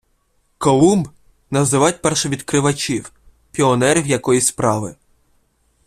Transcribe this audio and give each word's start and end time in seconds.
Колумб- 0.57 1.07
називають 1.51 2.01
першовідкривачів, 2.01 3.11
піонерів 3.51 4.07
якоїсь 4.07 4.45
справи 4.47 4.95